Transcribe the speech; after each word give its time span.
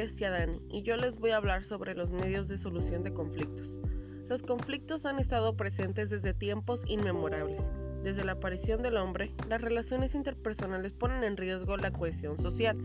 nombre 0.00 0.14
es 0.14 0.18
Yadani 0.18 0.62
y 0.70 0.82
yo 0.82 0.96
les 0.96 1.18
voy 1.18 1.30
a 1.30 1.36
hablar 1.36 1.62
sobre 1.62 1.94
los 1.94 2.10
medios 2.10 2.48
de 2.48 2.56
solución 2.56 3.02
de 3.02 3.12
conflictos. 3.12 3.78
Los 4.28 4.42
conflictos 4.42 5.04
han 5.04 5.18
estado 5.18 5.56
presentes 5.56 6.08
desde 6.08 6.32
tiempos 6.32 6.84
inmemorables. 6.86 7.70
Desde 8.02 8.24
la 8.24 8.32
aparición 8.32 8.82
del 8.82 8.96
hombre, 8.96 9.34
las 9.48 9.60
relaciones 9.60 10.14
interpersonales 10.14 10.92
ponen 10.94 11.22
en 11.22 11.36
riesgo 11.36 11.76
la 11.76 11.90
cohesión 11.90 12.38
social. 12.38 12.78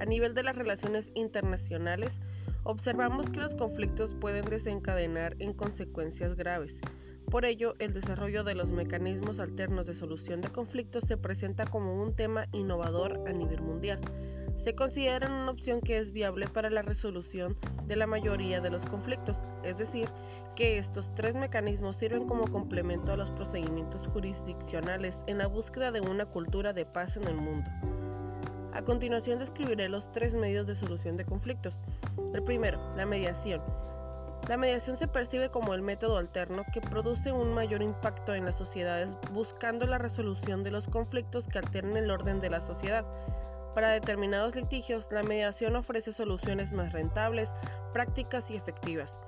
A 0.00 0.06
nivel 0.06 0.32
de 0.32 0.42
las 0.42 0.56
relaciones 0.56 1.10
internacionales, 1.14 2.20
observamos 2.62 3.28
que 3.28 3.40
los 3.40 3.54
conflictos 3.56 4.14
pueden 4.14 4.46
desencadenar 4.46 5.36
en 5.40 5.52
consecuencias 5.52 6.34
graves. 6.34 6.80
Por 7.30 7.44
ello, 7.44 7.74
el 7.78 7.92
desarrollo 7.92 8.42
de 8.42 8.54
los 8.54 8.70
mecanismos 8.70 9.38
alternos 9.38 9.84
de 9.84 9.94
solución 9.94 10.40
de 10.40 10.48
conflictos 10.48 11.04
se 11.04 11.18
presenta 11.18 11.66
como 11.66 12.02
un 12.02 12.14
tema 12.14 12.46
innovador 12.52 13.22
a 13.26 13.32
nivel 13.32 13.60
mundial 13.60 14.00
se 14.56 14.74
consideran 14.74 15.32
una 15.32 15.50
opción 15.50 15.80
que 15.80 15.98
es 15.98 16.12
viable 16.12 16.46
para 16.46 16.70
la 16.70 16.82
resolución 16.82 17.56
de 17.86 17.96
la 17.96 18.06
mayoría 18.06 18.60
de 18.60 18.70
los 18.70 18.84
conflictos, 18.86 19.44
es 19.62 19.76
decir, 19.76 20.08
que 20.54 20.78
estos 20.78 21.14
tres 21.14 21.34
mecanismos 21.34 21.96
sirven 21.96 22.26
como 22.26 22.46
complemento 22.46 23.12
a 23.12 23.16
los 23.16 23.30
procedimientos 23.30 24.06
jurisdiccionales 24.06 25.24
en 25.26 25.38
la 25.38 25.46
búsqueda 25.46 25.90
de 25.90 26.00
una 26.00 26.26
cultura 26.26 26.72
de 26.72 26.86
paz 26.86 27.16
en 27.16 27.24
el 27.24 27.36
mundo. 27.36 27.70
A 28.72 28.82
continuación 28.82 29.38
describiré 29.38 29.88
los 29.88 30.10
tres 30.12 30.34
medios 30.34 30.66
de 30.66 30.74
solución 30.74 31.16
de 31.16 31.24
conflictos. 31.24 31.80
El 32.32 32.42
primero, 32.42 32.80
la 32.96 33.06
mediación. 33.06 33.62
La 34.48 34.56
mediación 34.56 34.96
se 34.96 35.08
percibe 35.08 35.48
como 35.48 35.74
el 35.74 35.80
método 35.80 36.18
alterno 36.18 36.64
que 36.72 36.80
produce 36.80 37.32
un 37.32 37.54
mayor 37.54 37.82
impacto 37.82 38.34
en 38.34 38.44
las 38.44 38.56
sociedades 38.56 39.16
buscando 39.32 39.86
la 39.86 39.98
resolución 39.98 40.64
de 40.64 40.70
los 40.70 40.86
conflictos 40.88 41.48
que 41.48 41.58
alternan 41.58 41.96
el 41.96 42.10
orden 42.10 42.40
de 42.40 42.50
la 42.50 42.60
sociedad 42.60 43.06
para 43.74 43.90
determinados 43.90 44.54
litigios, 44.54 45.10
la 45.10 45.22
mediación 45.22 45.76
ofrece 45.76 46.12
soluciones 46.12 46.72
más 46.72 46.92
rentables, 46.92 47.50
prácticas 47.92 48.50
y 48.50 48.56
efectivas. 48.56 49.18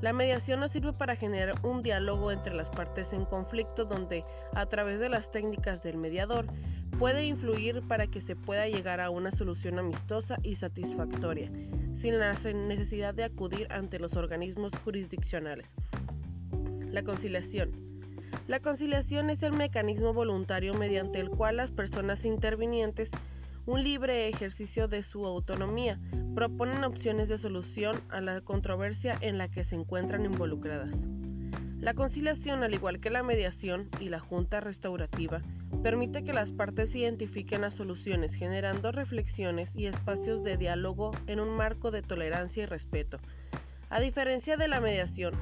La 0.00 0.12
mediación 0.12 0.60
nos 0.60 0.72
sirve 0.72 0.92
para 0.92 1.16
generar 1.16 1.54
un 1.62 1.82
diálogo 1.82 2.30
entre 2.30 2.54
las 2.54 2.70
partes 2.70 3.14
en 3.14 3.24
conflicto 3.24 3.86
donde, 3.86 4.24
a 4.54 4.66
través 4.66 5.00
de 5.00 5.08
las 5.08 5.30
técnicas 5.30 5.82
del 5.82 5.96
mediador, 5.96 6.46
puede 6.98 7.24
influir 7.24 7.80
para 7.88 8.06
que 8.06 8.20
se 8.20 8.36
pueda 8.36 8.68
llegar 8.68 9.00
a 9.00 9.08
una 9.08 9.30
solución 9.30 9.78
amistosa 9.78 10.36
y 10.42 10.56
satisfactoria, 10.56 11.50
sin 11.94 12.18
la 12.18 12.34
necesidad 12.34 13.14
de 13.14 13.24
acudir 13.24 13.66
ante 13.70 13.98
los 13.98 14.14
organismos 14.14 14.72
jurisdiccionales. 14.84 15.70
La 16.90 17.02
conciliación. 17.02 17.72
La 18.46 18.60
conciliación 18.60 19.30
es 19.30 19.42
el 19.42 19.52
mecanismo 19.52 20.12
voluntario 20.12 20.74
mediante 20.74 21.18
el 21.18 21.30
cual 21.30 21.56
las 21.56 21.72
personas 21.72 22.26
intervinientes 22.26 23.10
un 23.66 23.82
libre 23.82 24.28
ejercicio 24.28 24.88
de 24.88 25.02
su 25.02 25.24
autonomía, 25.26 25.98
proponen 26.34 26.84
opciones 26.84 27.28
de 27.28 27.38
solución 27.38 28.02
a 28.10 28.20
la 28.20 28.40
controversia 28.40 29.16
en 29.20 29.38
la 29.38 29.48
que 29.50 29.64
se 29.64 29.76
encuentran 29.76 30.24
involucradas. 30.24 31.06
La 31.80 31.94
conciliación, 31.94 32.62
al 32.62 32.72
igual 32.74 33.00
que 33.00 33.10
la 33.10 33.22
mediación 33.22 33.88
y 34.00 34.08
la 34.08 34.18
junta 34.18 34.60
restaurativa, 34.60 35.42
permite 35.82 36.24
que 36.24 36.32
las 36.32 36.52
partes 36.52 36.94
identifiquen 36.94 37.60
las 37.60 37.74
soluciones 37.74 38.34
generando 38.34 38.90
reflexiones 38.90 39.76
y 39.76 39.86
espacios 39.86 40.42
de 40.42 40.56
diálogo 40.56 41.12
en 41.26 41.40
un 41.40 41.50
marco 41.50 41.90
de 41.90 42.02
tolerancia 42.02 42.62
y 42.62 42.66
respeto. 42.66 43.18
A 43.90 44.00
diferencia 44.00 44.56
de 44.56 44.68
la 44.68 44.80
mediación, 44.80 45.34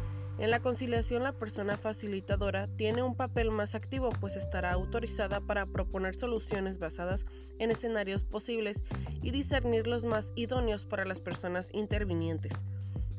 en 0.42 0.50
la 0.50 0.60
conciliación 0.60 1.22
la 1.22 1.38
persona 1.38 1.76
facilitadora 1.76 2.66
tiene 2.76 3.04
un 3.04 3.14
papel 3.14 3.52
más 3.52 3.76
activo 3.76 4.10
pues 4.20 4.34
estará 4.34 4.72
autorizada 4.72 5.40
para 5.40 5.66
proponer 5.66 6.16
soluciones 6.16 6.80
basadas 6.80 7.26
en 7.60 7.70
escenarios 7.70 8.24
posibles 8.24 8.82
y 9.22 9.30
discernir 9.30 9.86
los 9.86 10.04
más 10.04 10.32
idóneos 10.34 10.84
para 10.84 11.04
las 11.04 11.20
personas 11.20 11.68
intervinientes, 11.72 12.52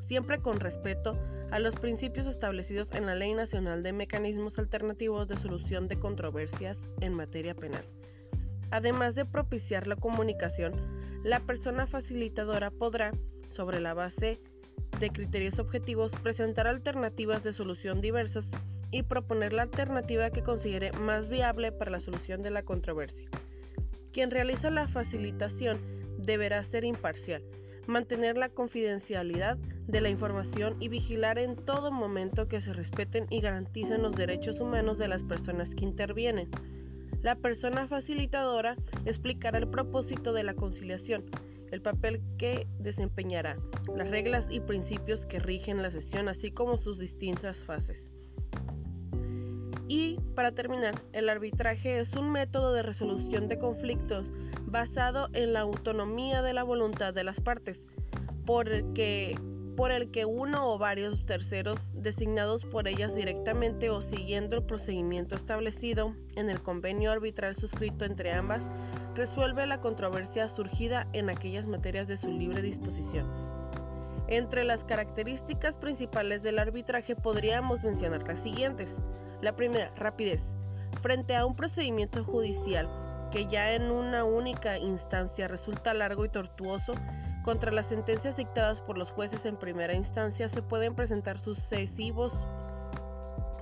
siempre 0.00 0.42
con 0.42 0.60
respeto 0.60 1.18
a 1.50 1.58
los 1.60 1.74
principios 1.76 2.26
establecidos 2.26 2.92
en 2.92 3.06
la 3.06 3.14
Ley 3.14 3.32
Nacional 3.32 3.82
de 3.82 3.94
Mecanismos 3.94 4.58
Alternativos 4.58 5.26
de 5.26 5.38
Solución 5.38 5.88
de 5.88 5.98
Controversias 5.98 6.90
en 7.00 7.14
materia 7.14 7.54
penal. 7.54 7.86
Además 8.70 9.14
de 9.14 9.24
propiciar 9.24 9.86
la 9.86 9.96
comunicación, 9.96 10.74
la 11.24 11.40
persona 11.40 11.86
facilitadora 11.86 12.70
podrá, 12.70 13.12
sobre 13.46 13.80
la 13.80 13.94
base 13.94 14.42
de 15.00 15.10
criterios 15.10 15.58
objetivos, 15.58 16.12
presentar 16.22 16.66
alternativas 16.66 17.42
de 17.42 17.52
solución 17.52 18.00
diversas 18.00 18.48
y 18.90 19.02
proponer 19.02 19.52
la 19.52 19.62
alternativa 19.62 20.30
que 20.30 20.42
considere 20.42 20.92
más 20.92 21.28
viable 21.28 21.72
para 21.72 21.90
la 21.90 22.00
solución 22.00 22.42
de 22.42 22.50
la 22.50 22.62
controversia. 22.62 23.28
Quien 24.12 24.30
realiza 24.30 24.70
la 24.70 24.86
facilitación 24.86 25.80
deberá 26.18 26.62
ser 26.62 26.84
imparcial, 26.84 27.42
mantener 27.86 28.36
la 28.36 28.48
confidencialidad 28.48 29.58
de 29.86 30.00
la 30.00 30.10
información 30.10 30.76
y 30.80 30.88
vigilar 30.88 31.38
en 31.38 31.56
todo 31.56 31.92
momento 31.92 32.48
que 32.48 32.60
se 32.60 32.72
respeten 32.72 33.26
y 33.30 33.40
garanticen 33.40 34.02
los 34.02 34.14
derechos 34.14 34.60
humanos 34.60 34.98
de 34.98 35.08
las 35.08 35.22
personas 35.22 35.74
que 35.74 35.84
intervienen. 35.84 36.48
La 37.22 37.36
persona 37.36 37.88
facilitadora 37.88 38.76
explicará 39.04 39.58
el 39.58 39.68
propósito 39.68 40.32
de 40.32 40.44
la 40.44 40.54
conciliación, 40.54 41.24
el 41.70 41.82
papel 41.82 42.22
que 42.38 42.66
desempeñará, 42.78 43.58
las 43.94 44.10
reglas 44.10 44.48
y 44.50 44.60
principios 44.60 45.26
que 45.26 45.38
rigen 45.38 45.82
la 45.82 45.90
sesión, 45.90 46.28
así 46.28 46.50
como 46.50 46.76
sus 46.76 46.98
distintas 46.98 47.64
fases. 47.64 48.12
Y 49.88 50.18
para 50.34 50.52
terminar, 50.52 50.94
el 51.12 51.28
arbitraje 51.28 51.98
es 52.00 52.14
un 52.14 52.30
método 52.30 52.72
de 52.72 52.82
resolución 52.82 53.48
de 53.48 53.58
conflictos 53.58 54.30
basado 54.66 55.28
en 55.34 55.52
la 55.52 55.60
autonomía 55.60 56.42
de 56.42 56.54
la 56.54 56.62
voluntad 56.62 57.12
de 57.12 57.24
las 57.24 57.40
partes, 57.40 57.84
por 58.46 58.68
el 58.68 58.92
que, 58.92 59.36
uno 60.26 60.72
o 60.72 60.78
varios 60.78 61.24
terceros 61.26 61.78
designados 61.94 62.64
por 62.64 62.88
ellas 62.88 63.14
directamente 63.14 63.90
o 63.90 64.02
siguiendo 64.02 64.56
el 64.56 64.64
procedimiento 64.64 65.34
establecido 65.34 66.14
en 66.36 66.50
el 66.50 66.62
convenio 66.62 67.12
arbitral 67.12 67.56
suscrito 67.56 68.04
entre 68.04 68.32
ambas 68.32 68.70
resuelve 69.14 69.66
la 69.66 69.80
controversia 69.80 70.48
surgida 70.48 71.06
en 71.12 71.30
aquellas 71.30 71.66
materias 71.66 72.08
de 72.08 72.16
su 72.16 72.30
libre 72.30 72.62
disposición. 72.62 73.30
Entre 74.26 74.64
las 74.64 74.84
características 74.84 75.76
principales 75.76 76.42
del 76.42 76.58
arbitraje 76.58 77.14
podríamos 77.14 77.82
mencionar 77.82 78.26
las 78.26 78.40
siguientes. 78.40 78.98
La 79.42 79.54
primera, 79.54 79.92
rapidez. 79.96 80.54
Frente 81.02 81.36
a 81.36 81.44
un 81.44 81.54
procedimiento 81.54 82.24
judicial 82.24 82.88
que 83.30 83.46
ya 83.46 83.72
en 83.72 83.90
una 83.90 84.24
única 84.24 84.78
instancia 84.78 85.48
resulta 85.48 85.92
largo 85.92 86.24
y 86.24 86.28
tortuoso, 86.28 86.94
contra 87.44 87.72
las 87.72 87.88
sentencias 87.88 88.36
dictadas 88.36 88.80
por 88.80 88.96
los 88.96 89.10
jueces 89.10 89.44
en 89.44 89.56
primera 89.56 89.94
instancia 89.94 90.48
se 90.48 90.62
pueden 90.62 90.94
presentar 90.94 91.38
sucesivos 91.38 92.32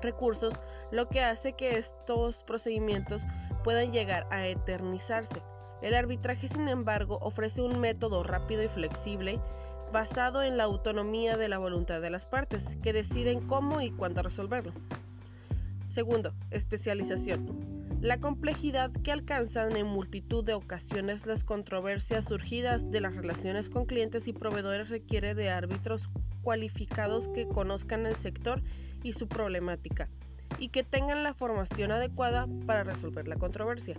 recursos, 0.02 0.54
lo 0.90 1.08
que 1.08 1.20
hace 1.20 1.54
que 1.54 1.78
estos 1.78 2.42
procedimientos 2.42 3.22
puedan 3.62 3.92
llegar 3.92 4.26
a 4.30 4.46
eternizarse. 4.46 5.42
El 5.82 5.94
arbitraje, 5.94 6.48
sin 6.48 6.68
embargo, 6.68 7.18
ofrece 7.22 7.60
un 7.60 7.80
método 7.80 8.22
rápido 8.22 8.62
y 8.62 8.68
flexible 8.68 9.40
basado 9.92 10.42
en 10.42 10.56
la 10.56 10.64
autonomía 10.64 11.36
de 11.36 11.48
la 11.48 11.58
voluntad 11.58 12.00
de 12.00 12.10
las 12.10 12.24
partes, 12.24 12.76
que 12.82 12.92
deciden 12.92 13.46
cómo 13.46 13.80
y 13.80 13.90
cuándo 13.90 14.22
resolverlo. 14.22 14.72
Segundo, 15.86 16.34
especialización. 16.50 17.98
La 18.00 18.18
complejidad 18.18 18.90
que 18.90 19.12
alcanzan 19.12 19.76
en 19.76 19.86
multitud 19.86 20.42
de 20.42 20.54
ocasiones 20.54 21.26
las 21.26 21.44
controversias 21.44 22.24
surgidas 22.24 22.90
de 22.90 23.00
las 23.00 23.14
relaciones 23.14 23.68
con 23.68 23.84
clientes 23.84 24.26
y 24.26 24.32
proveedores 24.32 24.88
requiere 24.88 25.34
de 25.34 25.50
árbitros 25.50 26.08
cualificados 26.42 27.28
que 27.28 27.46
conozcan 27.46 28.06
el 28.06 28.16
sector 28.16 28.62
y 29.04 29.12
su 29.12 29.28
problemática 29.28 30.08
y 30.58 30.68
que 30.68 30.82
tengan 30.82 31.22
la 31.22 31.34
formación 31.34 31.92
adecuada 31.92 32.46
para 32.66 32.84
resolver 32.84 33.28
la 33.28 33.36
controversia. 33.36 33.96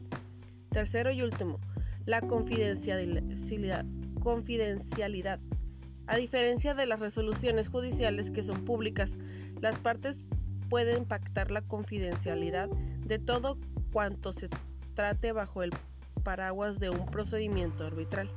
Tercero 0.69 1.11
y 1.11 1.21
último, 1.21 1.59
la 2.05 2.21
confidencialidad. 2.21 3.85
A 6.07 6.17
diferencia 6.17 6.73
de 6.73 6.85
las 6.85 6.99
resoluciones 6.99 7.69
judiciales 7.69 8.31
que 8.31 8.43
son 8.43 8.65
públicas, 8.65 9.17
las 9.61 9.79
partes 9.79 10.25
pueden 10.69 11.05
pactar 11.05 11.51
la 11.51 11.61
confidencialidad 11.61 12.67
de 12.69 13.19
todo 13.19 13.57
cuanto 13.91 14.33
se 14.33 14.49
trate 14.95 15.31
bajo 15.31 15.63
el 15.63 15.71
paraguas 16.23 16.79
de 16.79 16.89
un 16.89 17.05
procedimiento 17.05 17.85
arbitral. 17.85 18.29